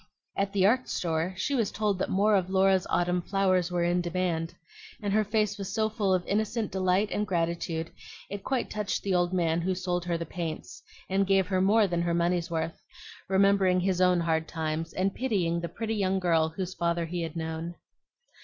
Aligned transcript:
At 0.35 0.51
the 0.51 0.65
art 0.65 0.89
store 0.89 1.35
she 1.37 1.53
was 1.53 1.69
told 1.71 1.99
that 1.99 2.09
more 2.09 2.33
of 2.35 2.49
Laura's 2.49 2.87
autumn 2.89 3.21
flowers 3.21 3.69
were 3.69 3.83
in 3.83 4.01
demand; 4.01 4.55
and 4.99 5.13
her 5.13 5.23
face 5.23 5.59
was 5.59 5.71
so 5.71 5.89
full 5.89 6.11
of 6.11 6.25
innocent 6.25 6.71
delight 6.71 7.11
and 7.11 7.27
gratitude 7.27 7.91
it 8.27 8.43
quite 8.43 8.71
touched 8.71 9.03
the 9.03 9.13
old 9.13 9.31
man 9.31 9.61
who 9.61 9.75
sold 9.75 10.03
her 10.05 10.17
the 10.17 10.25
paints, 10.25 10.81
and 11.07 11.27
gave 11.27 11.45
her 11.45 11.61
more 11.61 11.85
than 11.85 12.01
her 12.01 12.15
money's 12.15 12.49
worth, 12.49 12.81
remembering 13.27 13.79
his 13.81 14.01
own 14.01 14.21
hard 14.21 14.47
times 14.47 14.91
and 14.93 15.13
pitying 15.13 15.59
the 15.61 15.69
pretty 15.69 15.93
young 15.97 16.17
girl 16.17 16.49
whose 16.49 16.73
father 16.73 17.05
he 17.05 17.21
had 17.21 17.35
known. 17.35 17.75